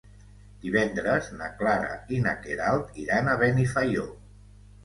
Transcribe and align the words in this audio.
Divendres 0.63 1.27
na 1.41 1.49
Clara 1.59 1.91
i 2.17 2.21
na 2.25 2.35
Queralt 2.47 2.99
iran 3.05 3.31
a 3.31 3.37
Benifaió. 3.47 4.09